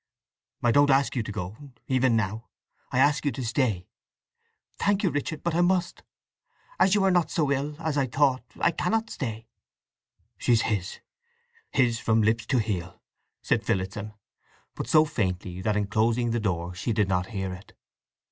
[0.63, 1.55] "I don't ask you to go,
[1.87, 2.47] even now.
[2.91, 3.85] I ask you to stay."
[4.79, 6.01] "I thank you, Richard; but I must.
[6.79, 9.45] As you are not so ill as I thought, I cannot stay!"
[10.39, 12.99] "She's his—his from lips to heel!"
[13.43, 14.15] said Phillotson;
[14.73, 17.75] but so faintly that in closing the door she did not hear it.